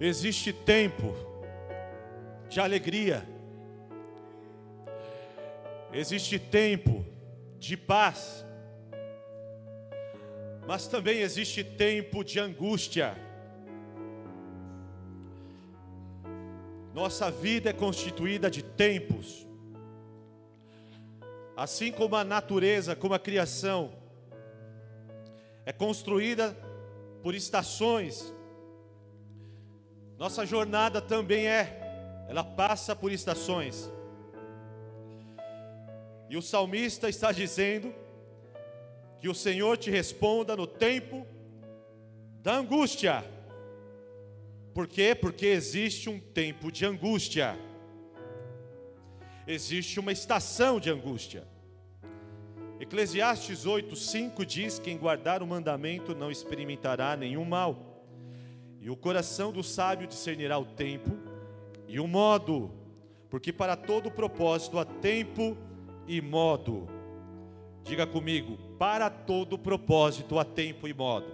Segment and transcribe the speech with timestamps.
[0.00, 1.12] Existe tempo
[2.48, 3.28] de alegria,
[5.92, 7.04] existe tempo
[7.58, 8.46] de paz,
[10.68, 13.16] mas também existe tempo de angústia.
[16.94, 19.48] Nossa vida é constituída de tempos,
[21.56, 23.92] assim como a natureza, como a criação,
[25.66, 26.56] é construída
[27.20, 28.32] por estações.
[30.18, 33.88] Nossa jornada também é, ela passa por estações.
[36.28, 37.94] E o salmista está dizendo
[39.20, 41.24] que o Senhor te responda no tempo
[42.42, 43.24] da angústia.
[44.74, 45.14] Por quê?
[45.14, 47.56] Porque existe um tempo de angústia.
[49.46, 51.46] Existe uma estação de angústia.
[52.80, 57.87] Eclesiastes 8:5 diz: Quem guardar o mandamento não experimentará nenhum mal.
[58.80, 61.10] E o coração do sábio discernirá o tempo
[61.86, 62.70] e o modo,
[63.28, 65.56] porque para todo propósito há tempo
[66.06, 66.88] e modo.
[67.82, 71.26] Diga comigo, para todo propósito há tempo e modo.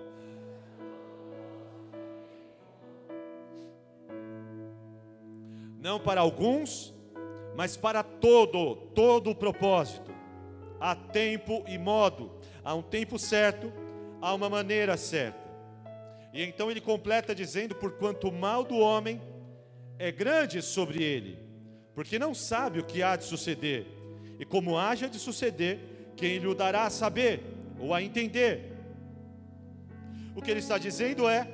[5.80, 6.94] Não para alguns,
[7.54, 10.10] mas para todo, todo o propósito.
[10.80, 12.30] Há tempo e modo,
[12.64, 13.72] há um tempo certo,
[14.20, 15.43] há uma maneira certa.
[16.34, 19.22] E então ele completa dizendo: Porquanto o mal do homem
[19.96, 21.38] é grande sobre ele,
[21.94, 23.86] porque não sabe o que há de suceder,
[24.40, 25.78] e como haja de suceder,
[26.16, 27.40] quem lhe o dará a saber
[27.78, 28.72] ou a entender?
[30.34, 31.48] O que ele está dizendo é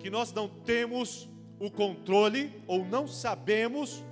[0.00, 1.28] que nós não temos
[1.60, 4.04] o controle ou não sabemos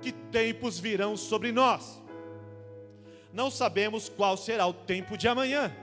[0.00, 2.00] que tempos virão sobre nós.
[3.32, 5.74] Não sabemos qual será o tempo de amanhã.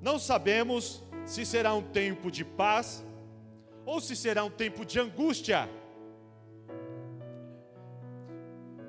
[0.00, 3.04] Não sabemos se será um tempo de paz
[3.84, 5.68] ou se será um tempo de angústia.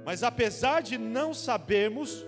[0.05, 2.25] Mas apesar de não sabermos,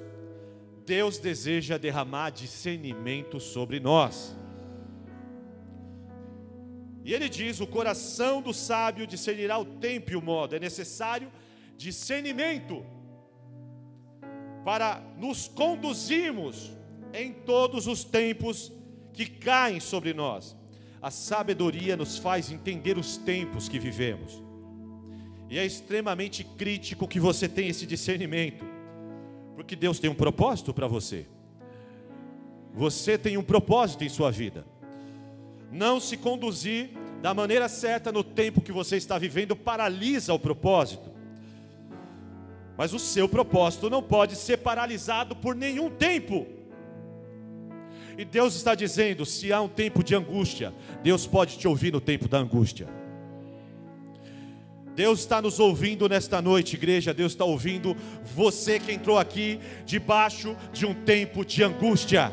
[0.85, 4.35] Deus deseja derramar discernimento sobre nós.
[7.03, 10.55] E ele diz: o coração do sábio discernirá o tempo e o modo.
[10.55, 11.31] É necessário
[11.77, 12.85] discernimento
[14.63, 16.71] para nos conduzirmos
[17.13, 18.71] em todos os tempos
[19.13, 20.55] que caem sobre nós.
[21.01, 24.41] A sabedoria nos faz entender os tempos que vivemos.
[25.49, 28.65] E é extremamente crítico que você tenha esse discernimento,
[29.55, 31.27] porque Deus tem um propósito para você.
[32.73, 34.65] Você tem um propósito em sua vida.
[35.71, 36.89] Não se conduzir
[37.21, 41.11] da maneira certa no tempo que você está vivendo paralisa o propósito.
[42.75, 46.47] Mas o seu propósito não pode ser paralisado por nenhum tempo.
[48.17, 52.01] E Deus está dizendo: se há um tempo de angústia, Deus pode te ouvir no
[52.01, 52.87] tempo da angústia.
[54.95, 57.13] Deus está nos ouvindo nesta noite, igreja.
[57.13, 62.31] Deus está ouvindo você que entrou aqui debaixo de um tempo de angústia.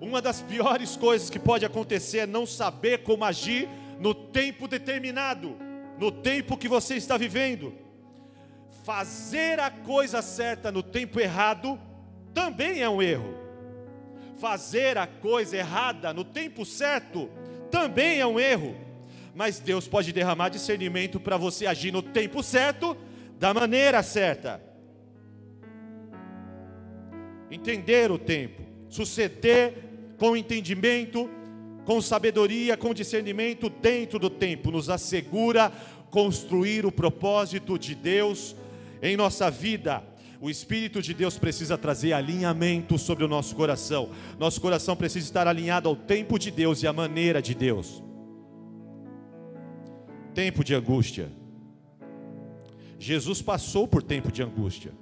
[0.00, 3.68] Uma das piores coisas que pode acontecer é não saber como agir
[3.98, 5.56] no tempo determinado,
[5.98, 7.74] no tempo que você está vivendo.
[8.84, 11.78] Fazer a coisa certa no tempo errado
[12.36, 13.34] também é um erro.
[14.38, 17.30] Fazer a coisa errada no tempo certo
[17.70, 18.76] também é um erro.
[19.34, 22.94] Mas Deus pode derramar discernimento para você agir no tempo certo,
[23.38, 24.60] da maneira certa.
[27.50, 29.72] Entender o tempo, suceder
[30.18, 31.30] com entendimento,
[31.86, 35.72] com sabedoria, com discernimento dentro do tempo, nos assegura
[36.10, 38.54] construir o propósito de Deus
[39.02, 40.04] em nossa vida
[40.40, 44.10] o Espírito de Deus precisa trazer alinhamento sobre o nosso coração.
[44.38, 48.02] Nosso coração precisa estar alinhado ao tempo de Deus e à maneira de Deus.
[50.34, 51.30] Tempo de angústia.
[52.98, 54.92] Jesus passou por tempo de angústia.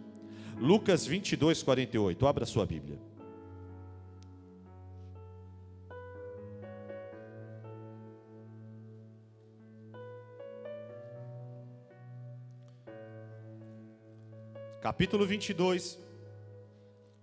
[0.58, 2.26] Lucas 22, 48.
[2.26, 2.98] Abra sua Bíblia.
[14.84, 15.98] Capítulo 22,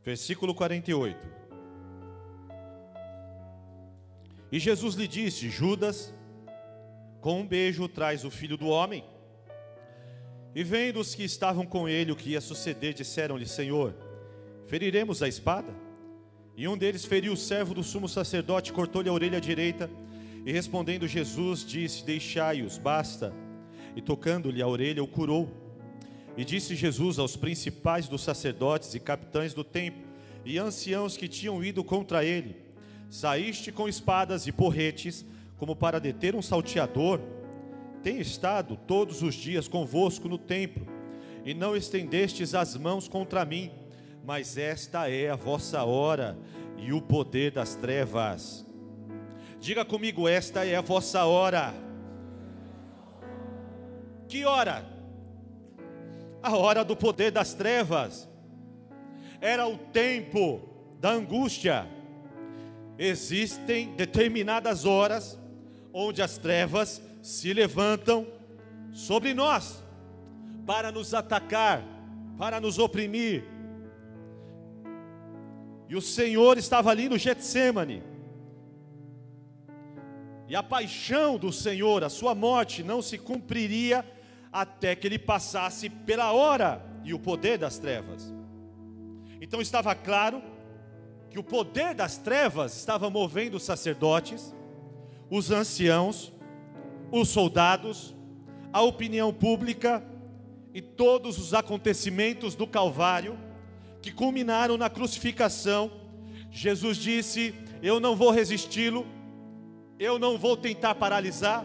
[0.03, 1.15] versículo 48.
[4.51, 6.11] E Jesus lhe disse: Judas,
[7.21, 9.03] com um beijo traz o filho do homem.
[10.55, 13.93] E vendo os que estavam com ele o que ia suceder, disseram-lhe: Senhor,
[14.65, 15.71] feriremos a espada?
[16.57, 19.87] E um deles feriu o servo do sumo sacerdote, cortou-lhe a orelha direita.
[20.43, 23.31] E respondendo Jesus, disse: Deixai-os, basta.
[23.95, 25.60] E tocando-lhe a orelha, o curou.
[26.37, 30.03] E disse Jesus aos principais dos sacerdotes e capitães do templo
[30.45, 32.55] e anciãos que tinham ido contra ele:
[33.09, 35.25] Saíste com espadas e porretes,
[35.57, 37.19] como para deter um salteador.
[38.01, 40.87] Tenho estado todos os dias convosco no templo,
[41.45, 43.71] e não estendestes as mãos contra mim,
[44.25, 46.37] mas esta é a vossa hora
[46.77, 48.65] e o poder das trevas.
[49.59, 51.73] Diga comigo, esta é a vossa hora.
[54.27, 54.90] Que hora?
[56.41, 58.27] A hora do poder das trevas.
[59.39, 60.61] Era o tempo
[60.99, 61.87] da angústia.
[62.97, 65.39] Existem determinadas horas
[65.93, 68.27] onde as trevas se levantam
[68.91, 69.83] sobre nós
[70.65, 71.83] para nos atacar,
[72.37, 73.43] para nos oprimir.
[75.89, 78.03] E o Senhor estava ali no Getsemane
[80.51, 84.03] e a paixão do Senhor, a sua morte, não se cumpriria
[84.51, 88.33] até que ele passasse pela hora e o poder das trevas.
[89.39, 90.41] Então estava claro
[91.29, 94.53] que o poder das trevas estava movendo os sacerdotes,
[95.29, 96.33] os anciãos,
[97.11, 98.15] os soldados,
[98.73, 100.03] a opinião pública
[100.73, 103.37] e todos os acontecimentos do Calvário
[104.01, 105.91] que culminaram na crucificação.
[106.51, 109.05] Jesus disse: Eu não vou resisti-lo
[110.01, 111.63] eu não vou tentar paralisar,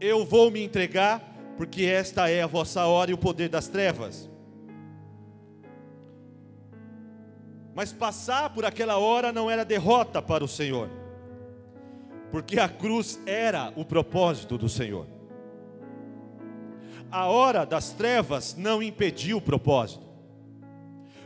[0.00, 4.30] eu vou me entregar, porque esta é a vossa hora e o poder das trevas.
[7.74, 10.90] Mas passar por aquela hora não era derrota para o Senhor,
[12.30, 15.06] porque a cruz era o propósito do Senhor.
[17.10, 20.06] A hora das trevas não impediu o propósito,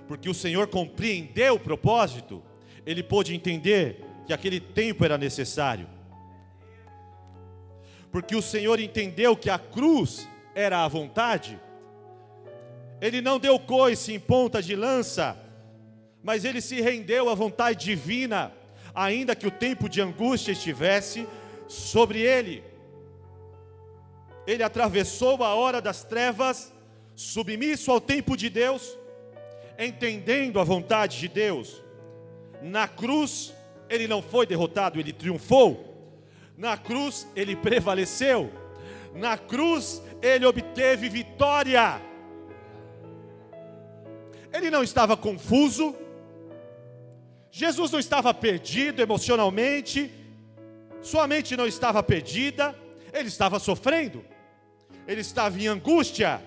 [0.06, 2.43] porque o Senhor compreendeu o propósito,
[2.84, 5.95] ele pôde entender que aquele tempo era necessário
[8.16, 11.60] porque o Senhor entendeu que a cruz era a vontade,
[12.98, 15.36] ele não deu coice em ponta de lança,
[16.22, 18.54] mas ele se rendeu à vontade divina,
[18.94, 21.28] ainda que o tempo de angústia estivesse
[21.68, 22.64] sobre ele.
[24.46, 26.72] Ele atravessou a hora das trevas,
[27.14, 28.96] submisso ao tempo de Deus,
[29.78, 31.82] entendendo a vontade de Deus.
[32.62, 33.52] Na cruz,
[33.90, 35.95] ele não foi derrotado, ele triunfou.
[36.56, 38.50] Na cruz ele prevaleceu.
[39.14, 42.00] Na cruz ele obteve vitória.
[44.53, 45.94] Ele não estava confuso.
[47.50, 50.11] Jesus não estava perdido emocionalmente.
[51.03, 52.75] Sua mente não estava perdida.
[53.12, 54.25] Ele estava sofrendo.
[55.06, 56.43] Ele estava em angústia.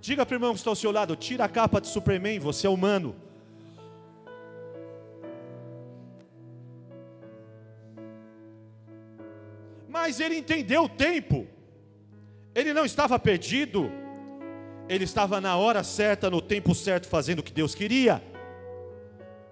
[0.00, 2.66] Diga para o irmão que está ao seu lado: tira a capa de Superman, você
[2.66, 3.14] é humano.
[10.02, 11.46] Mas ele entendeu o tempo.
[12.56, 13.88] Ele não estava perdido.
[14.88, 18.20] Ele estava na hora certa, no tempo certo, fazendo o que Deus queria.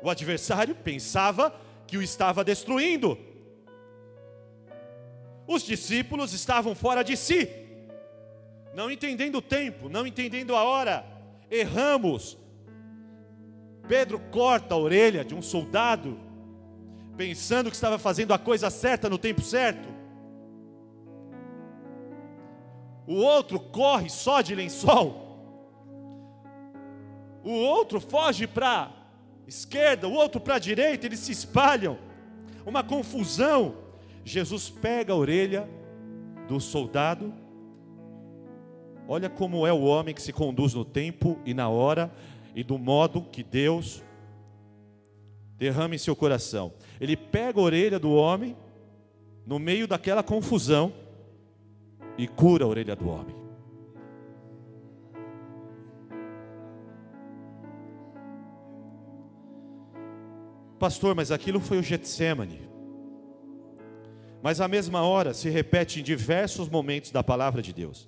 [0.03, 1.55] O adversário pensava
[1.87, 3.17] que o estava destruindo.
[5.47, 7.49] Os discípulos estavam fora de si,
[8.75, 11.07] não entendendo o tempo, não entendendo a hora.
[11.49, 12.37] Erramos.
[13.87, 16.19] Pedro corta a orelha de um soldado,
[17.17, 20.00] pensando que estava fazendo a coisa certa no tempo certo.
[23.11, 25.37] O outro corre só de lençol,
[27.43, 28.93] o outro foge para
[29.49, 31.99] esquerda, o outro para a direita, eles se espalham,
[32.65, 33.75] uma confusão.
[34.25, 35.69] Jesus pega a orelha
[36.47, 37.35] do soldado,
[39.09, 42.13] olha como é o homem que se conduz no tempo e na hora
[42.55, 44.05] e do modo que Deus
[45.57, 46.73] derrama em seu coração.
[47.01, 48.57] Ele pega a orelha do homem,
[49.45, 50.93] no meio daquela confusão,
[52.21, 53.35] e cura a orelha do homem.
[60.79, 62.69] Pastor, mas aquilo foi o Getsemane.
[64.43, 68.07] Mas a mesma hora se repete em diversos momentos da palavra de Deus.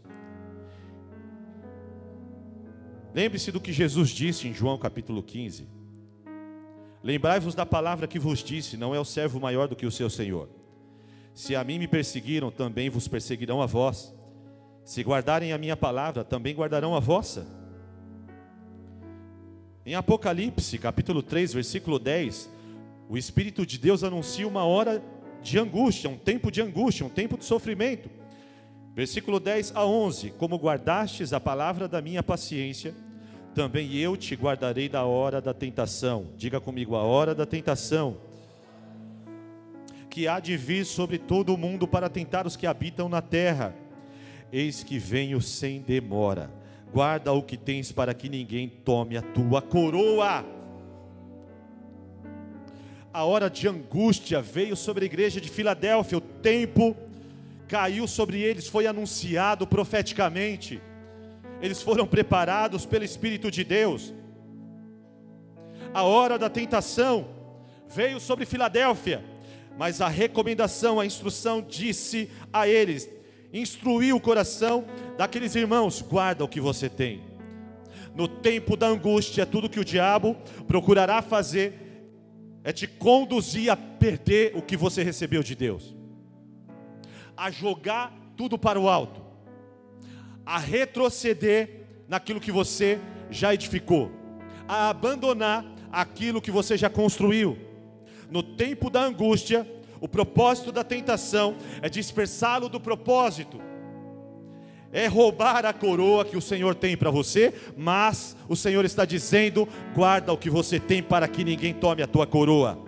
[3.14, 5.66] Lembre-se do que Jesus disse em João capítulo 15.
[7.02, 10.10] Lembrai-vos da palavra que vos disse: não é o servo maior do que o seu
[10.10, 10.61] senhor.
[11.34, 14.14] Se a mim me perseguiram, também vos perseguirão a vós.
[14.84, 17.46] Se guardarem a minha palavra, também guardarão a vossa.
[19.84, 22.50] Em Apocalipse, capítulo 3, versículo 10,
[23.08, 25.02] o Espírito de Deus anuncia uma hora
[25.42, 28.08] de angústia, um tempo de angústia, um tempo de sofrimento.
[28.94, 32.94] Versículo 10 a 11: Como guardastes a palavra da minha paciência,
[33.54, 36.28] também eu te guardarei da hora da tentação.
[36.36, 38.18] Diga comigo, a hora da tentação
[40.12, 43.74] que há de vir sobre todo o mundo para tentar os que habitam na terra.
[44.52, 46.50] Eis que venho sem demora.
[46.92, 50.44] Guarda o que tens para que ninguém tome a tua coroa.
[53.14, 56.96] a hora de angústia veio sobre a igreja de Filadélfia, o tempo
[57.66, 60.80] caiu sobre eles, foi anunciado profeticamente.
[61.60, 64.12] Eles foram preparados pelo Espírito de Deus.
[65.94, 67.28] A hora da tentação
[67.86, 69.31] veio sobre Filadélfia,
[69.78, 73.08] mas a recomendação, a instrução disse a eles:
[73.52, 74.84] instruiu o coração
[75.16, 77.22] daqueles irmãos, guarda o que você tem.
[78.14, 80.36] No tempo da angústia, tudo que o diabo
[80.66, 81.82] procurará fazer
[82.64, 85.96] é te conduzir a perder o que você recebeu de Deus,
[87.36, 89.20] a jogar tudo para o alto,
[90.44, 93.00] a retroceder naquilo que você
[93.30, 94.12] já edificou,
[94.68, 97.71] a abandonar aquilo que você já construiu.
[98.32, 99.70] No tempo da angústia,
[100.00, 103.60] o propósito da tentação é dispersá-lo do propósito
[104.92, 109.66] é roubar a coroa que o Senhor tem para você, mas o Senhor está dizendo:
[109.94, 112.78] guarda o que você tem para que ninguém tome a tua coroa.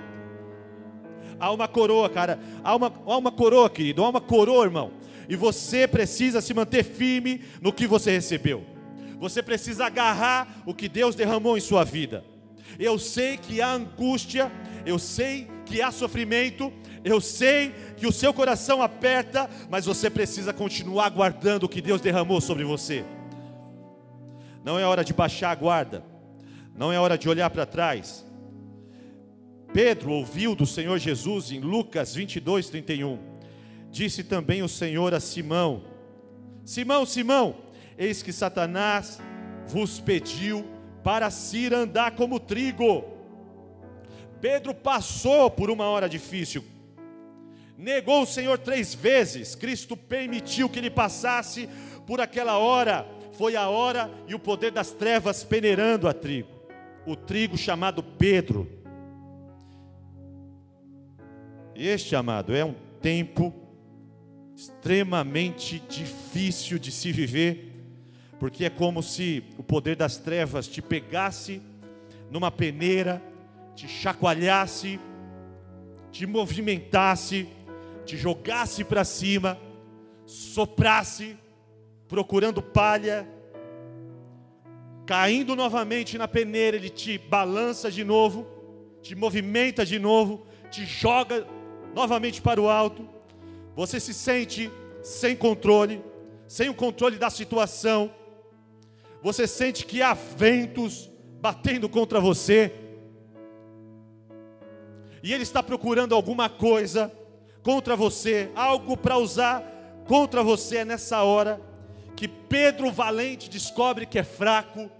[1.40, 4.92] Há uma coroa, cara, há uma, há uma coroa, querido, há uma coroa, irmão,
[5.28, 8.64] e você precisa se manter firme no que você recebeu,
[9.18, 12.22] você precisa agarrar o que Deus derramou em sua vida.
[12.78, 14.50] Eu sei que há angústia,
[14.86, 16.72] eu sei que há sofrimento,
[17.04, 22.00] eu sei que o seu coração aperta, mas você precisa continuar guardando o que Deus
[22.00, 23.04] derramou sobre você.
[24.64, 26.04] Não é hora de baixar a guarda,
[26.74, 28.24] não é hora de olhar para trás.
[29.72, 33.18] Pedro ouviu do Senhor Jesus em Lucas 22, 31.
[33.90, 35.84] Disse também o Senhor a Simão:
[36.64, 37.56] Simão, Simão,
[37.98, 39.20] eis que Satanás
[39.66, 40.64] vos pediu
[41.02, 43.13] para se andar como trigo.
[44.44, 46.62] Pedro passou por uma hora difícil,
[47.78, 51.66] negou o Senhor três vezes, Cristo permitiu que ele passasse
[52.06, 56.50] por aquela hora, foi a hora e o poder das trevas peneirando a trigo,
[57.06, 58.70] o trigo chamado Pedro.
[61.74, 63.50] Este, amado, é um tempo
[64.54, 67.72] extremamente difícil de se viver,
[68.38, 71.62] porque é como se o poder das trevas te pegasse
[72.30, 73.22] numa peneira,
[73.74, 74.98] te chacoalhasse,
[76.10, 77.48] te movimentasse,
[78.04, 79.58] te jogasse para cima,
[80.26, 81.36] soprasse,
[82.08, 83.28] procurando palha,
[85.06, 88.46] caindo novamente na peneira, ele te balança de novo,
[89.02, 91.46] te movimenta de novo, te joga
[91.94, 93.08] novamente para o alto.
[93.76, 94.70] Você se sente
[95.02, 96.02] sem controle,
[96.46, 98.10] sem o controle da situação.
[99.22, 102.72] Você sente que há ventos batendo contra você.
[105.24, 107.10] E ele está procurando alguma coisa
[107.62, 109.64] contra você, algo para usar
[110.06, 111.58] contra você é nessa hora
[112.14, 114.90] que Pedro valente descobre que é fraco,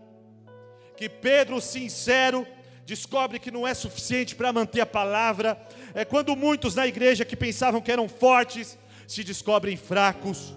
[0.97, 2.47] que Pedro sincero
[2.87, 5.61] descobre que não é suficiente para manter a palavra.
[5.95, 10.57] É quando muitos na igreja que pensavam que eram fortes se descobrem fracos,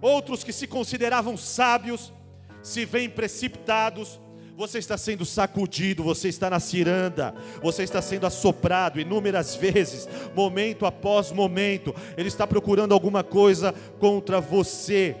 [0.00, 2.12] outros que se consideravam sábios
[2.60, 4.18] se veem precipitados
[4.56, 10.86] você está sendo sacudido, você está na ciranda, você está sendo assoprado inúmeras vezes, momento
[10.86, 11.94] após momento.
[12.16, 15.14] Ele está procurando alguma coisa contra você.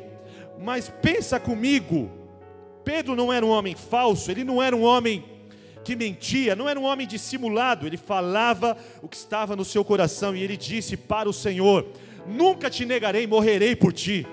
[0.58, 2.10] Mas pensa comigo,
[2.82, 5.22] Pedro não era um homem falso, ele não era um homem
[5.84, 10.34] que mentia, não era um homem dissimulado, ele falava o que estava no seu coração
[10.34, 11.86] e ele disse para o Senhor:
[12.26, 14.26] Nunca te negarei, morrerei por ti.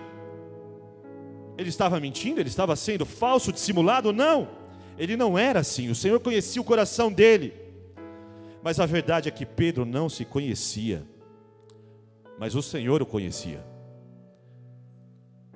[1.57, 4.13] Ele estava mentindo, ele estava sendo falso, dissimulado?
[4.13, 4.62] Não.
[4.97, 7.53] Ele não era assim, o Senhor conhecia o coração dele.
[8.61, 11.03] Mas a verdade é que Pedro não se conhecia,
[12.39, 13.63] mas o Senhor o conhecia.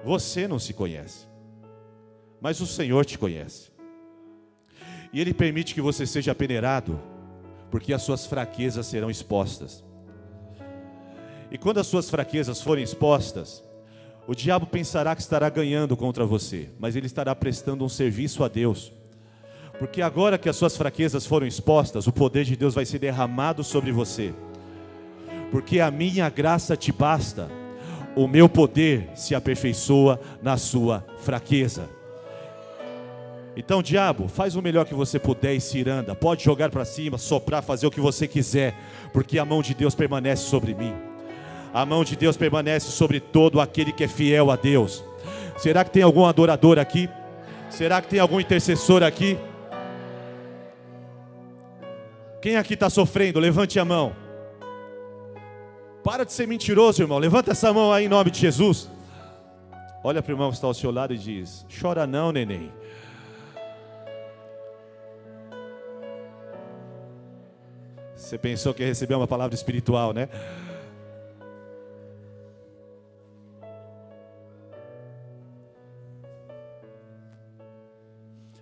[0.03, 1.27] Você não se conhece,
[2.41, 3.71] mas o Senhor te conhece.
[5.13, 6.99] E Ele permite que você seja peneirado,
[7.71, 9.83] porque as suas fraquezas serão expostas.
[11.49, 13.63] E quando as suas fraquezas forem expostas,
[14.27, 18.49] o diabo pensará que estará ganhando contra você, mas ele estará prestando um serviço a
[18.49, 18.91] Deus.
[19.79, 23.63] Porque agora que as suas fraquezas foram expostas, o poder de Deus vai ser derramado
[23.63, 24.33] sobre você.
[25.51, 27.49] Porque a minha graça te basta,
[28.15, 31.87] o meu poder se aperfeiçoa na sua fraqueza.
[33.55, 36.13] Então, diabo, faz o melhor que você puder e ciranda.
[36.13, 38.75] Pode jogar para cima, soprar, fazer o que você quiser,
[39.11, 40.93] porque a mão de Deus permanece sobre mim.
[41.73, 45.03] A mão de Deus permanece sobre todo aquele que é fiel a Deus.
[45.57, 47.09] Será que tem algum adorador aqui?
[47.69, 49.37] Será que tem algum intercessor aqui?
[52.47, 53.41] Quem aqui está sofrendo?
[53.41, 54.15] Levante a mão.
[56.01, 57.17] Para de ser mentiroso, irmão.
[57.17, 58.89] Levanta essa mão aí em nome de Jesus.
[60.01, 62.71] Olha para o irmão que está ao seu lado e diz: Chora não, neném.
[68.15, 70.29] Você pensou que receber uma palavra espiritual, né?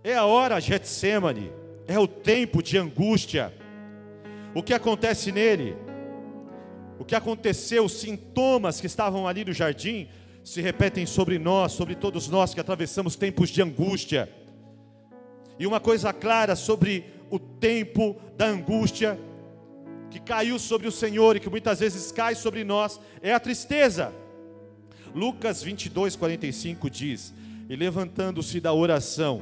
[0.04, 1.54] É a hora Getsemane,
[1.88, 3.54] é o tempo de angústia.
[4.56, 5.76] O que acontece nele?
[6.98, 10.08] O que aconteceu, os sintomas que estavam ali no jardim,
[10.46, 14.30] se repetem sobre nós, sobre todos nós que atravessamos tempos de angústia.
[15.60, 19.20] E uma coisa clara sobre o tempo da angústia
[20.10, 24.14] que caiu sobre o Senhor e que muitas vezes cai sobre nós é a tristeza.
[25.14, 27.34] Lucas 22, 45 diz:
[27.70, 29.42] E levantando-se da oração,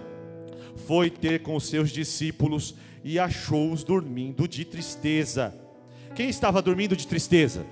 [0.88, 5.54] foi ter com os seus discípulos e achou-os dormindo de tristeza.
[6.16, 7.66] Quem estava dormindo de tristeza?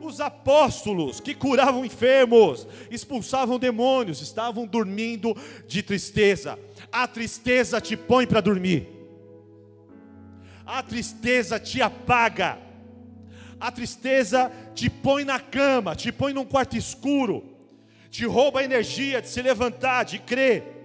[0.00, 5.36] Os apóstolos que curavam enfermos, expulsavam demônios, estavam dormindo
[5.68, 6.58] de tristeza.
[6.90, 8.88] A tristeza te põe para dormir.
[10.66, 12.58] A tristeza te apaga.
[13.60, 17.44] A tristeza te põe na cama, te põe num quarto escuro,
[18.10, 20.79] te rouba a energia de se levantar, de crer.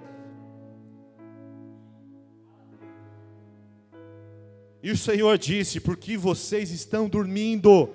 [4.85, 7.89] E o Senhor disse: Porque vocês estão dormindo,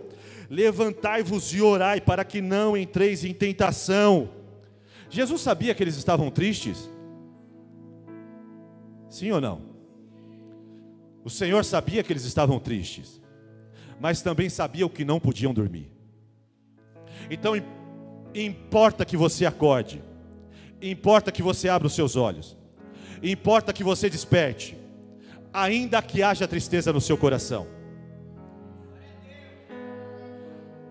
[0.51, 4.29] levantai-vos e orai, para que não entreis em tentação.
[5.09, 6.91] Jesus sabia que eles estavam tristes?
[9.09, 9.63] Sim ou não?
[11.25, 13.21] O Senhor sabia que eles estavam tristes,
[14.01, 15.93] mas também sabia o que não podiam dormir.
[17.31, 17.53] Então,
[18.35, 20.03] importa que você acorde,
[20.83, 22.57] importa que você abra os seus olhos,
[23.23, 24.80] importa que você desperte,
[25.53, 27.67] ainda que haja tristeza no seu coração.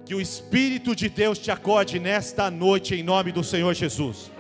[0.06, 4.32] Que o Espírito de Deus te acorde nesta noite, em nome do Senhor Jesus.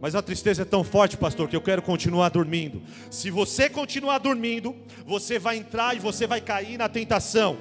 [0.00, 2.82] Mas a tristeza é tão forte, pastor, que eu quero continuar dormindo.
[3.10, 7.58] Se você continuar dormindo, você vai entrar e você vai cair na tentação.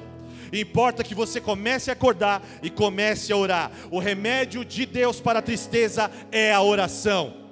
[0.54, 3.72] Importa que você comece a acordar e comece a orar.
[3.89, 7.47] O remédio de Deus para a tristeza é a oração.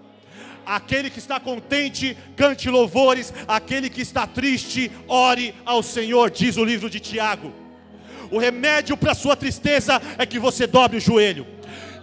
[0.65, 3.33] Aquele que está contente, cante louvores.
[3.47, 7.53] Aquele que está triste, ore ao Senhor, diz o livro de Tiago.
[8.31, 11.45] O remédio para a sua tristeza é que você dobre o joelho.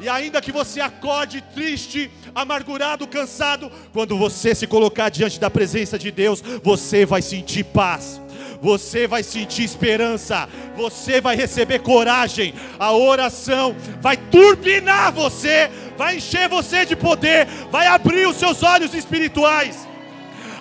[0.00, 5.98] E ainda que você acorde triste, amargurado, cansado, quando você se colocar diante da presença
[5.98, 8.21] de Deus, você vai sentir paz
[8.62, 16.48] você vai sentir esperança, você vai receber coragem, a oração vai turbinar você, vai encher
[16.48, 19.88] você de poder, vai abrir os seus olhos espirituais.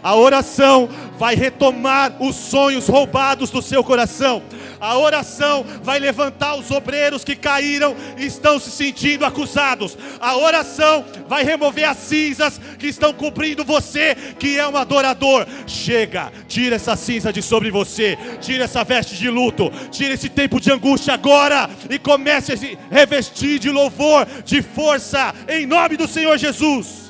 [0.02, 4.42] A oração vai retomar os sonhos roubados do seu coração.
[4.82, 9.96] A oração vai levantar os obreiros que caíram e estão se sentindo acusados.
[10.20, 15.46] A oração vai remover as cinzas que estão cobrindo você, que é um adorador.
[15.68, 20.60] Chega, tira essa cinza de sobre você, tira essa veste de luto, tira esse tempo
[20.60, 26.08] de angústia agora e comece a se revestir de louvor, de força, em nome do
[26.08, 27.01] Senhor Jesus.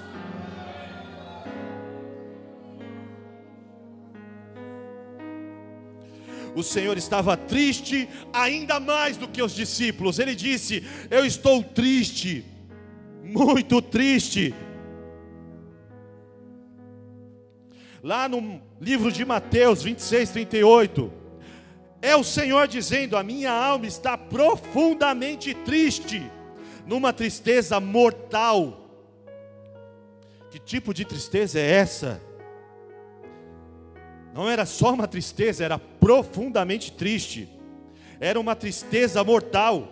[6.56, 10.20] O Senhor estava triste ainda mais do que os discípulos.
[10.20, 12.46] Ele disse: Eu estou triste,
[13.24, 14.54] muito triste.
[18.04, 21.12] Lá no livro de Mateus 26, 38,
[22.02, 26.22] é o Senhor dizendo: A minha alma está profundamente triste,
[26.86, 28.78] numa tristeza mortal.
[30.50, 32.22] Que tipo de tristeza é essa?
[34.34, 37.50] Não era só uma tristeza, era profundamente triste.
[38.20, 39.88] Era uma tristeza mortal.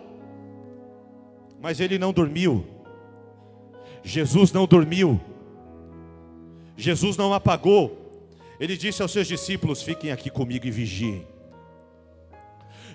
[1.60, 2.66] Mas ele não dormiu.
[4.02, 5.20] Jesus não dormiu.
[6.76, 7.98] Jesus não apagou.
[8.58, 11.26] Ele disse aos seus discípulos: Fiquem aqui comigo e vigiem.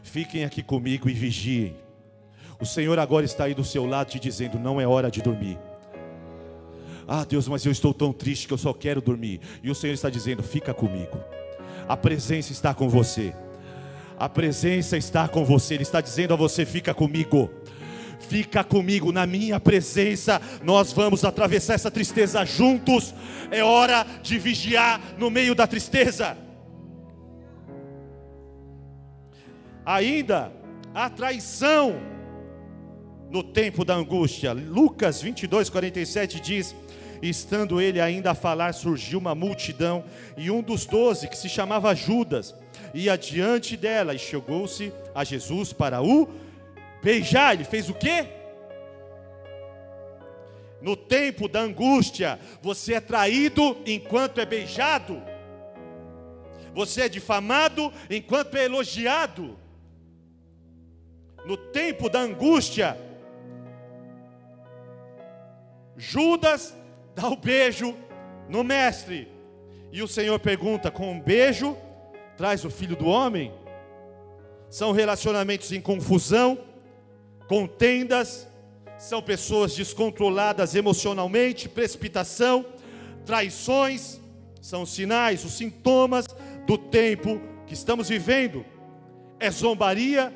[0.01, 1.75] Fiquem aqui comigo e vigiem.
[2.59, 5.59] O Senhor agora está aí do seu lado te dizendo: Não é hora de dormir.
[7.07, 9.39] Ah, Deus, mas eu estou tão triste que eu só quero dormir.
[9.61, 11.19] E o Senhor está dizendo: Fica comigo.
[11.87, 13.33] A presença está com você.
[14.17, 15.75] A presença está com você.
[15.75, 17.49] Ele está dizendo a você: Fica comigo.
[18.19, 20.41] Fica comigo na minha presença.
[20.63, 23.13] Nós vamos atravessar essa tristeza juntos.
[23.51, 26.37] É hora de vigiar no meio da tristeza.
[29.85, 30.51] Ainda
[30.93, 31.95] a traição
[33.29, 34.53] no tempo da angústia.
[34.53, 36.75] Lucas 22, 47 diz:
[37.21, 40.03] estando ele ainda a falar, surgiu uma multidão,
[40.37, 42.55] e um dos doze, que se chamava Judas,
[42.93, 46.29] ia diante dela e chegou-se a Jesus para o
[47.03, 47.53] beijar.
[47.53, 48.27] Ele fez o quê?
[50.81, 55.21] No tempo da angústia, você é traído enquanto é beijado.
[56.75, 59.57] você é difamado enquanto é elogiado.
[61.45, 62.97] No tempo da angústia,
[65.95, 66.75] Judas
[67.15, 67.95] dá o beijo
[68.49, 69.31] no mestre.
[69.91, 71.75] E o Senhor pergunta: com um beijo
[72.37, 73.53] traz o filho do homem?
[74.69, 76.59] São relacionamentos em confusão,
[77.47, 78.45] contendas,
[78.97, 82.65] são pessoas descontroladas emocionalmente, precipitação,
[83.25, 84.19] traições,
[84.61, 86.25] são sinais, os sintomas
[86.67, 88.65] do tempo que estamos vivendo.
[89.39, 90.33] É zombaria,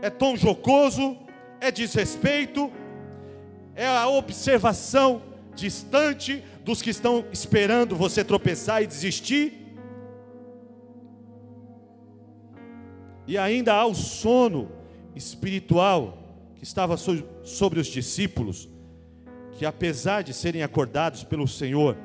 [0.00, 1.18] é tom jocoso,
[1.60, 2.72] é desrespeito,
[3.74, 9.52] é a observação distante dos que estão esperando você tropeçar e desistir.
[13.26, 14.70] E ainda há o sono
[15.16, 16.18] espiritual
[16.54, 18.68] que estava sobre os discípulos,
[19.52, 21.96] que apesar de serem acordados pelo Senhor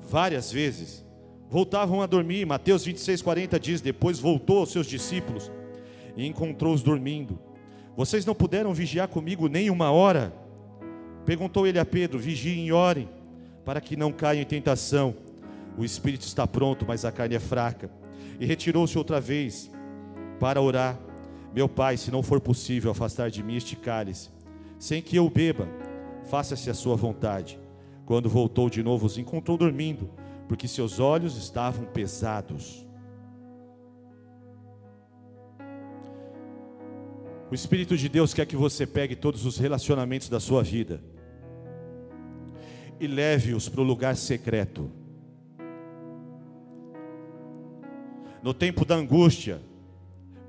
[0.00, 1.04] várias vezes,
[1.48, 2.46] voltavam a dormir.
[2.46, 5.50] Mateus 26, 40 diz: Depois voltou aos seus discípulos
[6.16, 7.38] e encontrou-os dormindo.
[7.96, 10.41] Vocês não puderam vigiar comigo nem uma hora?
[11.24, 13.08] Perguntou ele a Pedro: Vigiem e orem,
[13.64, 15.14] para que não caiam em tentação.
[15.76, 17.90] O espírito está pronto, mas a carne é fraca.
[18.38, 19.70] E retirou-se outra vez
[20.38, 20.98] para orar.
[21.54, 24.30] Meu pai, se não for possível afastar de mim este cálice,
[24.78, 25.68] sem que eu beba,
[26.24, 27.58] faça-se a sua vontade.
[28.06, 30.10] Quando voltou de novo, os encontrou dormindo,
[30.48, 32.86] porque seus olhos estavam pesados.
[37.50, 41.02] O Espírito de Deus quer que você pegue todos os relacionamentos da sua vida
[43.02, 44.88] e leve-os para o lugar secreto.
[48.40, 49.60] No tempo da angústia,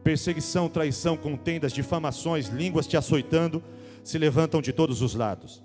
[0.04, 3.63] perseguição, traição, contendas, difamações, línguas te açoitando,
[4.04, 5.63] se levantam de todos os lados.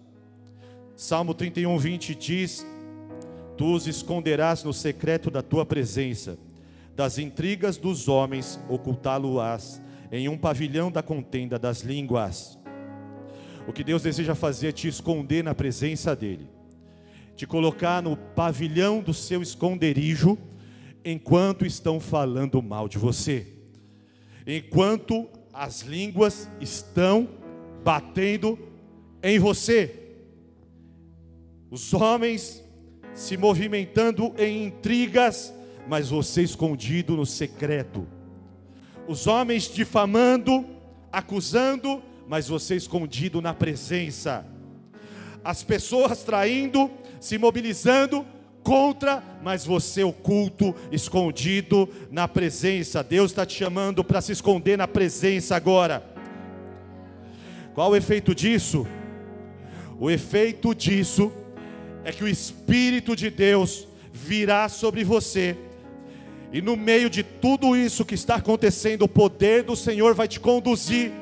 [0.96, 2.66] Salmo 31, 20 diz:
[3.59, 6.38] Tu os esconderás no secreto da tua presença,
[6.96, 12.59] das intrigas dos homens ocultá-lo-ás em um pavilhão da contenda das línguas.
[13.66, 16.48] O que Deus deseja fazer é te esconder na presença dEle,
[17.38, 20.37] te colocar no pavilhão do seu esconderijo,
[21.05, 23.46] enquanto estão falando mal de você,
[24.44, 27.29] enquanto as línguas estão
[27.85, 28.59] batendo
[29.22, 30.16] em você,
[31.70, 32.61] os homens
[33.14, 35.55] se movimentando em intrigas,
[35.87, 38.05] mas você escondido no secreto.
[39.07, 40.66] Os homens difamando,
[41.12, 44.44] acusando, mas você escondido na presença.
[45.44, 48.26] As pessoas traindo, se mobilizando
[48.62, 53.02] contra, mas você oculto, escondido na presença.
[53.02, 56.02] Deus está te chamando para se esconder na presença agora.
[57.74, 58.87] Qual o efeito disso?
[59.98, 61.33] O efeito disso
[62.04, 65.57] é que o Espírito de Deus virá sobre você
[66.52, 70.40] e no meio de tudo isso que está acontecendo, o poder do Senhor vai te
[70.40, 71.12] conduzir.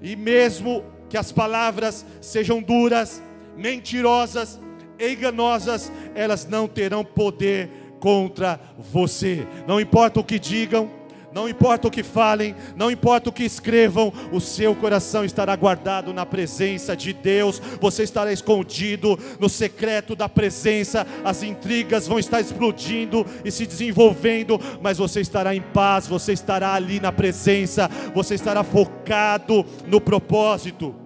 [0.00, 3.20] E mesmo que as palavras sejam duras,
[3.56, 4.60] mentirosas,
[4.98, 9.46] enganosas, elas não terão poder contra você.
[9.66, 10.90] Não importa o que digam,
[11.36, 16.14] não importa o que falem, não importa o que escrevam, o seu coração estará guardado
[16.14, 17.60] na presença de Deus.
[17.78, 21.06] Você estará escondido no secreto da presença.
[21.22, 26.72] As intrigas vão estar explodindo e se desenvolvendo, mas você estará em paz, você estará
[26.72, 31.05] ali na presença, você estará focado no propósito.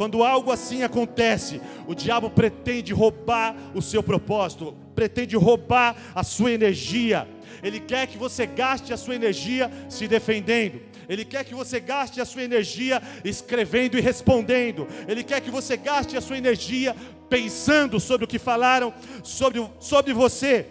[0.00, 6.52] Quando algo assim acontece, o diabo pretende roubar o seu propósito, pretende roubar a sua
[6.52, 7.28] energia
[7.62, 10.80] ele quer que você gaste a sua energia se defendendo.
[11.08, 14.86] Ele quer que você gaste a sua energia escrevendo e respondendo.
[15.08, 16.94] Ele quer que você gaste a sua energia
[17.28, 20.66] pensando sobre o que falaram sobre, sobre você,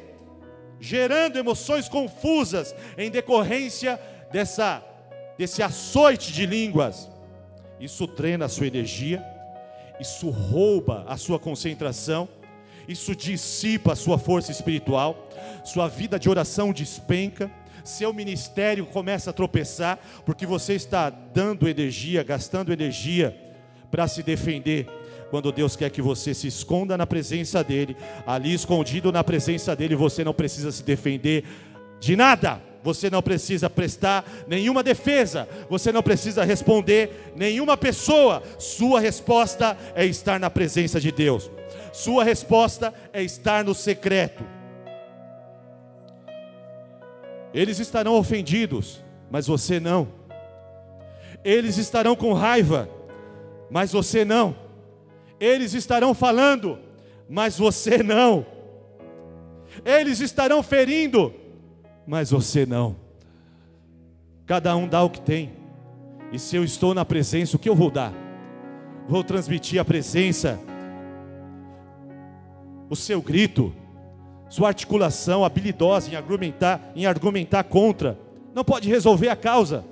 [0.80, 4.00] gerando emoções confusas em decorrência
[4.32, 4.84] dessa,
[5.38, 7.10] desse açoite de línguas.
[7.80, 9.24] Isso treina a sua energia,
[10.00, 12.28] isso rouba a sua concentração,
[12.88, 15.30] isso dissipa a sua força espiritual
[15.64, 17.50] sua vida de oração despenca,
[17.84, 23.36] seu ministério começa a tropeçar, porque você está dando energia, gastando energia
[23.90, 24.88] para se defender.
[25.30, 29.96] Quando Deus quer que você se esconda na presença dEle, ali escondido na presença dEle,
[29.96, 31.44] você não precisa se defender
[32.00, 39.00] de nada, você não precisa prestar nenhuma defesa, você não precisa responder nenhuma pessoa, sua
[39.00, 41.52] resposta é estar na presença de Deus,
[41.92, 44.44] sua resposta é estar no secreto.
[47.54, 50.08] Eles estarão ofendidos, mas você não.
[51.44, 52.90] Eles estarão com raiva,
[53.70, 54.56] mas você não.
[55.40, 56.78] Eles estarão falando,
[57.28, 58.46] mas você não.
[59.86, 61.34] Eles estarão ferindo,
[62.10, 62.96] mas você não.
[64.48, 65.52] Cada um dá o que tem.
[66.32, 68.12] E se eu estou na presença, o que eu vou dar?
[69.08, 70.60] Vou transmitir a presença,
[72.90, 73.72] o seu grito,
[74.50, 78.18] sua articulação habilidosa em argumentar, em argumentar contra,
[78.56, 79.86] não pode resolver a causa.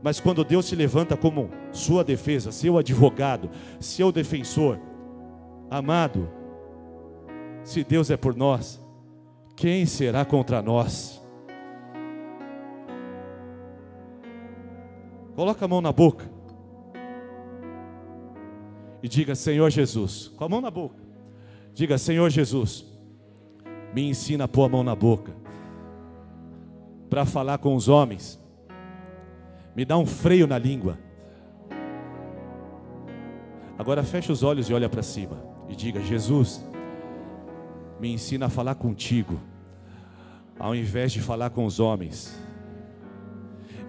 [0.00, 4.78] Mas quando Deus se levanta como sua defesa, seu advogado, seu defensor,
[5.68, 6.30] amado,
[7.64, 8.80] se Deus é por nós,
[9.56, 11.19] quem será contra nós?
[15.40, 16.30] Coloca a mão na boca.
[19.02, 21.02] E diga: Senhor Jesus, com a mão na boca,
[21.72, 22.84] diga: Senhor Jesus,
[23.94, 25.32] me ensina a pôr a mão na boca
[27.08, 28.38] para falar com os homens,
[29.74, 30.98] me dá um freio na língua.
[33.78, 36.62] Agora feche os olhos e olha para cima e diga: Jesus,
[37.98, 39.40] me ensina a falar contigo,
[40.58, 42.38] ao invés de falar com os homens,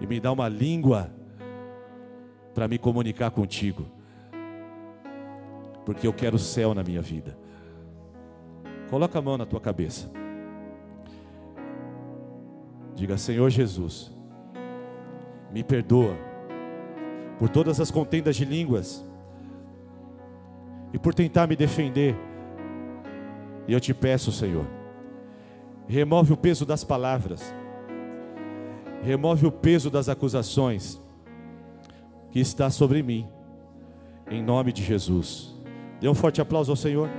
[0.00, 1.20] e me dá uma língua
[2.54, 3.86] para me comunicar contigo,
[5.84, 7.36] porque eu quero o céu na minha vida.
[8.90, 10.10] Coloca a mão na tua cabeça.
[12.94, 14.12] Diga, Senhor Jesus,
[15.50, 16.14] me perdoa
[17.38, 19.04] por todas as contendas de línguas
[20.92, 22.14] e por tentar me defender.
[23.66, 24.66] E eu te peço, Senhor,
[25.86, 27.54] remove o peso das palavras,
[29.02, 31.00] remove o peso das acusações
[32.32, 33.28] que está sobre mim,
[34.30, 35.54] em nome de Jesus.
[36.00, 37.10] Dê um forte aplauso ao Senhor.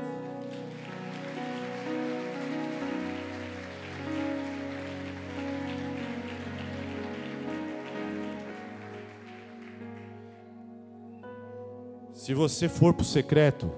[12.12, 13.71] Se você for para o secreto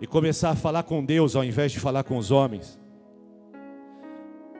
[0.00, 2.78] e começar a falar com Deus ao invés de falar com os homens,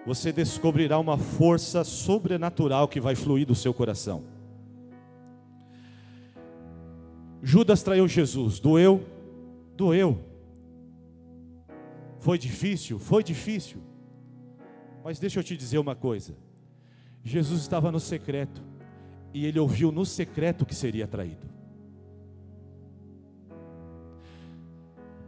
[0.07, 4.36] você descobrirá uma força sobrenatural que vai fluir do seu coração.
[7.49, 9.07] Judas traiu Jesus, doeu,
[9.77, 10.19] doeu.
[12.19, 13.81] Foi difícil, foi difícil.
[15.05, 16.37] Mas deixa eu te dizer uma coisa:
[17.23, 18.61] Jesus estava no secreto,
[19.33, 21.47] e ele ouviu no secreto que seria traído.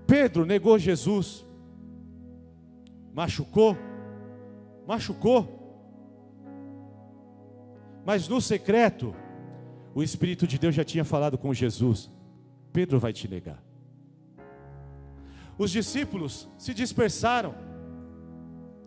[0.05, 1.47] Pedro negou Jesus,
[3.15, 3.77] machucou,
[4.89, 5.47] machucou,
[8.05, 9.15] mas no secreto,
[9.99, 12.09] o Espírito de Deus já tinha falado com Jesus:
[12.73, 13.61] Pedro vai te negar.
[15.59, 17.53] Os discípulos se dispersaram.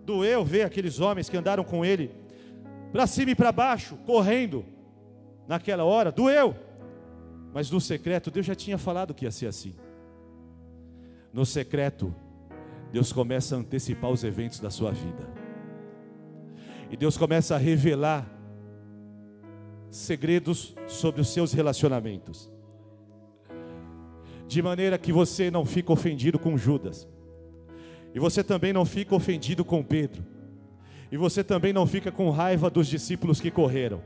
[0.06, 2.16] Doeu ver aqueles homens que andaram com ele,
[2.94, 4.66] para cima e para baixo, correndo,
[5.50, 6.56] naquela hora, doeu.
[7.54, 9.76] Mas no secreto, Deus já tinha falado que ia ser assim.
[11.34, 12.16] No secreto,
[12.90, 15.28] Deus começa a antecipar os eventos da sua vida.
[16.90, 18.26] E Deus começa a revelar
[19.92, 22.50] segredos sobre os seus relacionamentos.
[24.48, 27.08] De maneira que você não fique ofendido com Judas.
[28.14, 30.26] E você também não fica ofendido com Pedro.
[31.12, 34.02] E você também não fica com raiva dos discípulos que correram.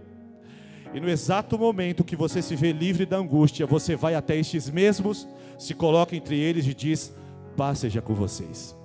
[0.94, 4.70] E no exato momento que você se vê livre da angústia, você vai até estes
[4.70, 7.14] mesmos, se coloca entre eles e diz:
[7.56, 8.76] Paz seja com vocês.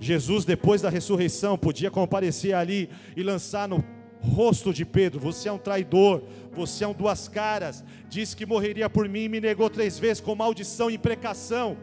[0.00, 3.84] Jesus, depois da ressurreição, podia comparecer ali e lançar no
[4.20, 7.84] rosto de Pedro: Você é um traidor, você é um duas caras.
[8.08, 11.76] Disse que morreria por mim e me negou três vezes com maldição e imprecação.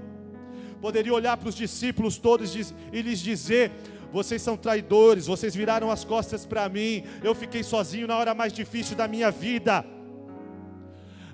[0.82, 3.72] Poderia olhar para os discípulos todos e lhes dizer:
[4.12, 7.04] Vocês são traidores, vocês viraram as costas para mim.
[7.24, 9.86] Eu fiquei sozinho na hora mais difícil da minha vida.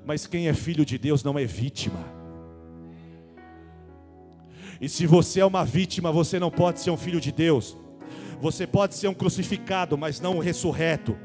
[0.05, 2.18] Mas quem é filho de Deus não é vítima.
[4.81, 7.75] E se você é uma vítima, você não pode ser um filho de Deus.
[8.41, 11.17] Você pode ser um crucificado, mas não um ressurreto.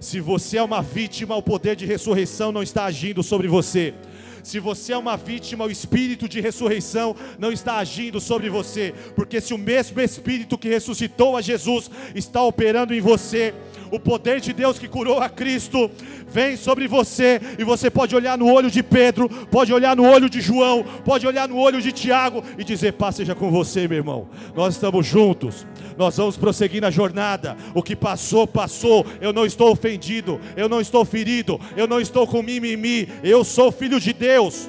[0.00, 3.94] Se você é uma vítima, o poder de ressurreição não está agindo sobre você.
[4.42, 9.40] Se você é uma vítima, o espírito de ressurreição não está agindo sobre você, porque
[9.40, 13.54] se o mesmo espírito que ressuscitou a Jesus está operando em você,
[13.94, 15.88] o poder de Deus que curou a Cristo
[16.26, 20.28] vem sobre você e você pode olhar no olho de Pedro, pode olhar no olho
[20.28, 23.98] de João, pode olhar no olho de Tiago e dizer: Paz seja com você, meu
[23.98, 24.28] irmão.
[24.54, 25.64] Nós estamos juntos,
[25.96, 27.56] nós vamos prosseguir na jornada.
[27.72, 29.06] O que passou, passou.
[29.20, 33.70] Eu não estou ofendido, eu não estou ferido, eu não estou com mimimi, eu sou
[33.70, 34.68] filho de Deus.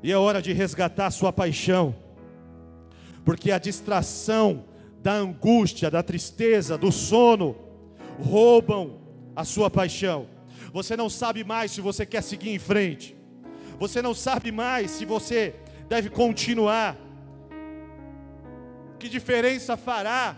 [0.00, 2.07] E é hora de resgatar a sua paixão
[3.28, 4.64] porque a distração
[5.02, 7.54] da angústia, da tristeza, do sono
[8.18, 9.02] roubam
[9.36, 10.26] a sua paixão.
[10.72, 13.14] Você não sabe mais se você quer seguir em frente.
[13.78, 15.54] Você não sabe mais se você
[15.90, 16.96] deve continuar.
[18.98, 20.34] Que diferença fará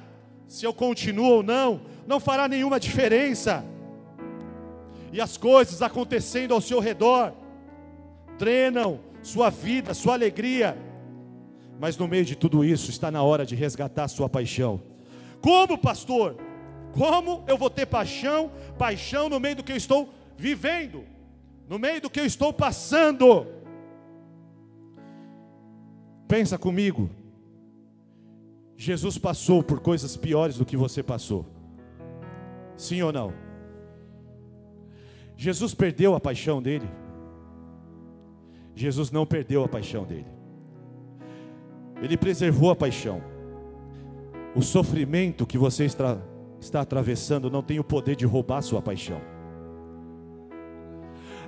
[0.49, 1.83] se eu continuo ou não?
[2.09, 3.65] Não fará nenhuma diferença.
[5.13, 7.33] E as coisas acontecendo ao seu redor
[8.37, 10.90] treinam sua vida, sua alegria.
[11.81, 14.83] Mas no meio de tudo isso, está na hora de resgatar sua paixão.
[15.41, 16.37] Como, pastor?
[16.93, 21.05] Como eu vou ter paixão, paixão no meio do que eu estou vivendo,
[21.67, 23.47] no meio do que eu estou passando?
[26.29, 27.09] Pensa comigo.
[28.77, 31.47] Jesus passou por coisas piores do que você passou.
[32.77, 33.33] Sim ou não?
[35.35, 36.89] Jesus perdeu a paixão dele?
[38.75, 40.40] Jesus não perdeu a paixão dele.
[42.03, 43.23] Ele preservou a paixão.
[44.55, 46.19] O sofrimento que você está,
[46.61, 49.21] está atravessando não tem o poder de roubar a sua paixão.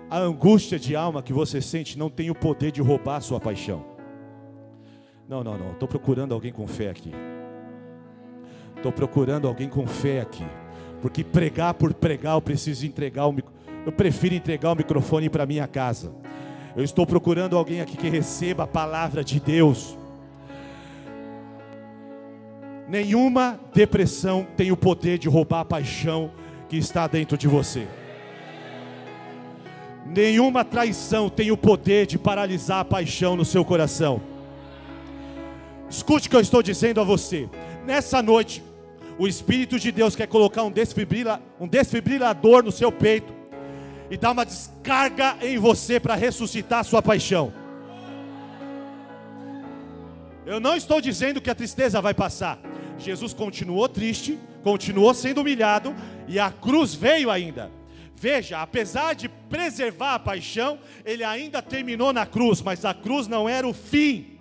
[0.09, 3.41] A angústia de alma que você sente não tem o poder de roubar a sua
[3.41, 3.85] paixão.
[5.29, 5.71] Não, não, não.
[5.73, 7.13] Estou procurando alguém com fé aqui.
[8.77, 10.45] Estou procurando alguém com fé aqui.
[11.01, 13.35] Porque pregar por pregar, eu preciso entregar o
[13.87, 16.13] Eu prefiro entregar o microfone para minha casa.
[16.77, 19.97] Eu estou procurando alguém aqui que receba a palavra de Deus.
[22.93, 26.31] Nenhuma depressão tem o poder de roubar a paixão
[26.69, 27.89] que está dentro de você.
[30.05, 34.21] Nenhuma traição tem o poder de paralisar a paixão no seu coração.
[35.89, 37.49] Escute o que eu estou dizendo a você.
[37.87, 38.63] Nessa noite,
[39.19, 43.33] o Espírito de Deus quer colocar um, desfibrila, um desfibrilador no seu peito
[44.11, 47.55] e dar uma descarga em você para ressuscitar a sua paixão.
[50.45, 52.59] Eu não estou dizendo que a tristeza vai passar.
[52.99, 55.95] Jesus continuou triste, continuou sendo humilhado
[56.29, 57.71] e a cruz veio ainda.
[58.15, 63.49] Veja, apesar de preservar a paixão, ele ainda terminou na cruz, mas a cruz não
[63.49, 64.39] era o fim.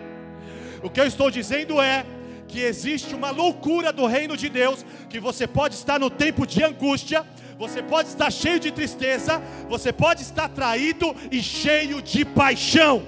[0.83, 2.05] O que eu estou dizendo é
[2.47, 6.63] que existe uma loucura do reino de Deus, que você pode estar no tempo de
[6.63, 7.25] angústia,
[7.57, 13.03] você pode estar cheio de tristeza, você pode estar traído e cheio de paixão.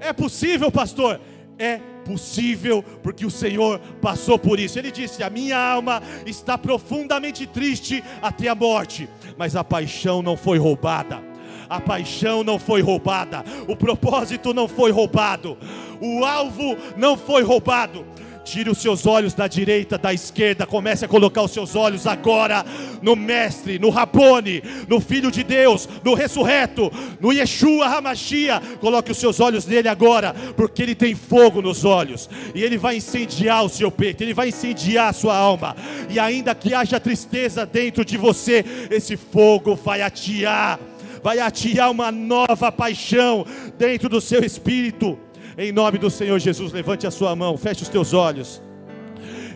[0.00, 1.20] É possível, pastor?
[1.58, 4.78] É possível, porque o Senhor passou por isso.
[4.78, 10.36] Ele disse: A minha alma está profundamente triste até a morte, mas a paixão não
[10.36, 11.22] foi roubada.
[11.68, 15.56] A paixão não foi roubada, o propósito não foi roubado,
[15.98, 18.04] o alvo não foi roubado.
[18.44, 22.64] Tire os seus olhos da direita, da esquerda, comece a colocar os seus olhos agora
[23.00, 28.60] no Mestre, no Rabone, no Filho de Deus, no Ressurreto, no Yeshua Hamashia.
[28.80, 32.96] Coloque os seus olhos nele agora, porque ele tem fogo nos olhos e ele vai
[32.96, 35.74] incendiar o seu peito, ele vai incendiar a sua alma.
[36.10, 40.78] E ainda que haja tristeza dentro de você, esse fogo vai atear,
[41.22, 43.46] vai atear uma nova paixão
[43.78, 45.18] dentro do seu espírito.
[45.56, 48.60] Em nome do Senhor Jesus, levante a sua mão, feche os teus olhos.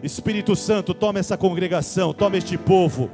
[0.00, 3.10] Espírito Santo, toma essa congregação, toma este povo.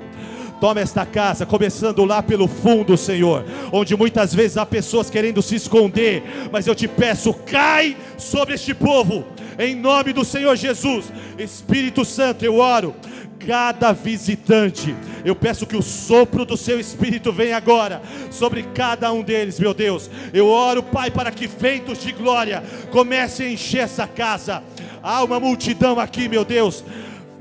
[0.61, 5.57] Toma esta casa, começando lá pelo fundo, Senhor, onde muitas vezes há pessoas querendo se
[5.57, 9.27] esconder, mas eu te peço, cai sobre este povo,
[9.59, 11.13] em nome do Senhor Jesus.
[11.37, 12.95] Espírito Santo, eu oro,
[13.47, 14.95] cada visitante.
[15.25, 19.75] Eu peço que o sopro do seu espírito venha agora sobre cada um deles, meu
[19.75, 20.11] Deus.
[20.33, 24.63] Eu oro, Pai, para que ventos de glória comecem a encher essa casa.
[25.03, 26.85] Há uma multidão aqui, meu Deus,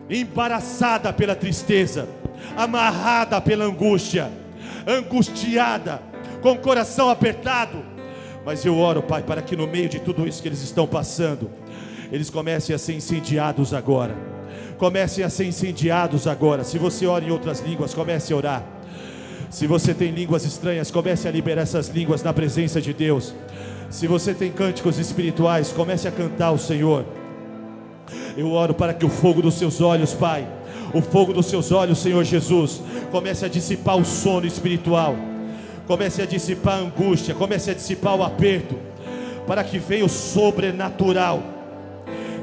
[0.10, 2.08] embaraçada pela tristeza,
[2.56, 4.32] amarrada pela angústia,
[4.86, 6.02] angustiada,
[6.42, 7.84] com o coração apertado.
[8.46, 11.50] Mas eu oro, Pai, para que no meio de tudo isso que eles estão passando,
[12.12, 14.34] eles comecem a ser incendiados agora
[14.84, 16.62] comecem a ser incendiados agora.
[16.66, 18.64] Se você ora em outras línguas, comece a orar.
[19.50, 23.34] Se você tem línguas estranhas, comece a liberar essas línguas na presença de Deus.
[23.90, 27.06] Se você tem cânticos espirituais, comece a cantar o Senhor.
[28.36, 30.46] Eu oro para que o fogo dos seus olhos, Pai,
[30.94, 35.16] o fogo dos seus olhos, Senhor Jesus, comece a dissipar o sono espiritual,
[35.88, 38.76] comece a dissipar a angústia, comece a dissipar o aperto,
[39.48, 41.53] para que venha o sobrenatural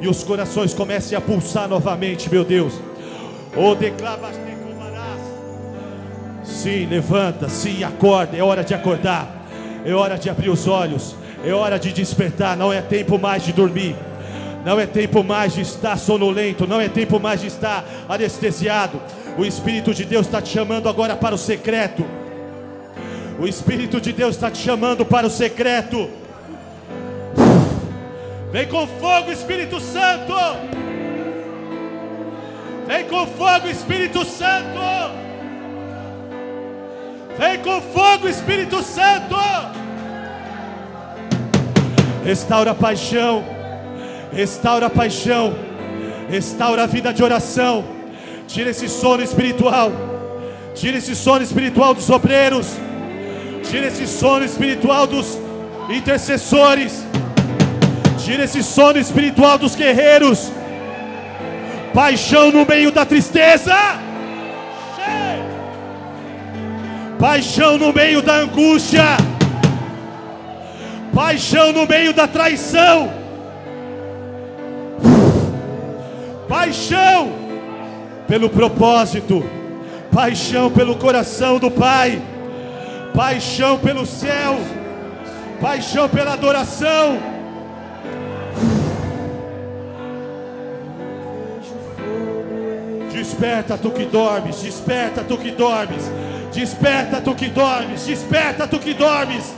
[0.00, 2.74] e os corações comecem a pulsar novamente, meu Deus.
[3.56, 4.30] Oh, declama
[6.60, 8.36] Sim, levanta, sim, acorda.
[8.36, 9.46] É hora de acordar.
[9.82, 11.14] É hora de abrir os olhos.
[11.42, 12.54] É hora de despertar.
[12.54, 13.96] Não é tempo mais de dormir.
[14.62, 16.66] Não é tempo mais de estar sonolento.
[16.66, 19.00] Não é tempo mais de estar anestesiado.
[19.38, 22.04] O Espírito de Deus está te chamando agora para o secreto.
[23.38, 26.10] O Espírito de Deus está te chamando para o secreto.
[28.52, 30.34] Vem com fogo, Espírito Santo.
[32.86, 34.80] Vem com fogo, Espírito Santo.
[37.38, 39.36] Vem com fogo, Espírito Santo.
[42.24, 43.44] Restaura a paixão,
[44.32, 45.54] restaura a paixão,
[46.28, 47.84] restaura a vida de oração.
[48.48, 49.92] Tira esse sono espiritual,
[50.74, 52.66] tira esse sono espiritual dos obreiros,
[53.62, 55.38] tira esse sono espiritual dos
[55.88, 57.04] intercessores,
[58.30, 60.52] tira esse sono espiritual dos guerreiros.
[61.92, 63.74] Paixão no meio da tristeza,
[67.18, 69.02] paixão no meio da angústia.
[71.12, 73.12] Paixão no meio da traição,
[76.48, 77.32] paixão
[78.28, 79.44] pelo propósito,
[80.12, 82.22] paixão pelo coração do Pai,
[83.12, 84.60] paixão pelo céu,
[85.60, 87.29] paixão pela adoração.
[93.40, 96.12] Desperta tu que dormes, desperta tu que dormes,
[96.52, 99.54] desperta tu que dormes, desperta tu que dormes.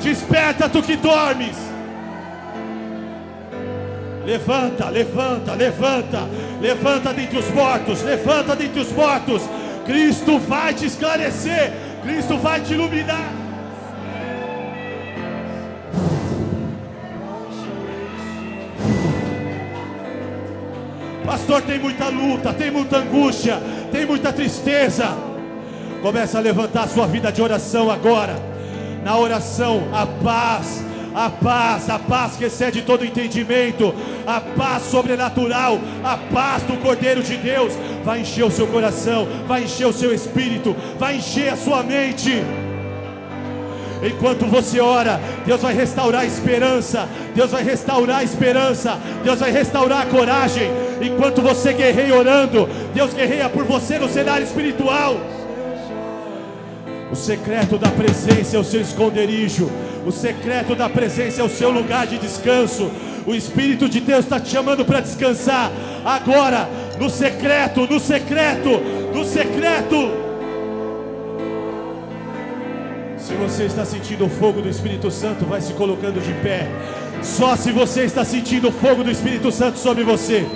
[0.00, 1.56] Desperta tu que dormes.
[4.24, 6.28] Levanta, levanta, levanta,
[6.60, 9.42] levanta dentre os mortos, levanta dentre os mortos.
[9.84, 11.72] Cristo vai te esclarecer,
[12.04, 13.43] Cristo vai te iluminar.
[21.34, 23.60] Pastor, tem muita luta, tem muita angústia,
[23.90, 25.18] tem muita tristeza.
[26.00, 28.36] Começa a levantar a sua vida de oração agora
[29.02, 33.92] na oração, a paz, a paz, a paz que excede todo entendimento,
[34.24, 37.72] a paz sobrenatural, a paz do Cordeiro de Deus,
[38.04, 42.44] vai encher o seu coração, vai encher o seu espírito, vai encher a sua mente.
[44.04, 49.50] Enquanto você ora, Deus vai restaurar a esperança, Deus vai restaurar a esperança, Deus vai
[49.50, 50.70] restaurar a coragem.
[51.00, 55.16] Enquanto você guerreia orando, Deus guerreia por você no cenário espiritual.
[57.10, 59.70] O secreto da presença é o seu esconderijo.
[60.04, 62.90] O secreto da presença é o seu lugar de descanso.
[63.26, 65.70] O Espírito de Deus está te chamando para descansar.
[66.04, 68.68] Agora, no secreto, no secreto,
[69.14, 70.23] no secreto.
[73.34, 76.68] Se você está sentindo o fogo do Espírito Santo, vai se colocando de pé.
[77.20, 80.46] Só se você está sentindo o fogo do Espírito Santo sobre você,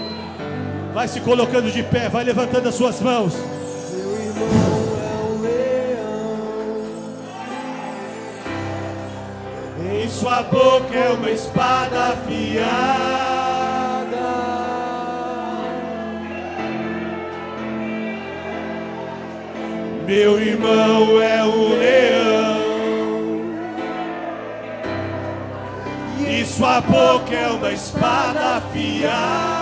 [0.95, 3.35] vai se colocando de pé, vai levantando as suas mãos.
[10.09, 12.39] sua boca é uma espada afiada.
[20.07, 22.18] Meu irmão é um leão.
[26.31, 29.58] E sua boca é uma espada afiada.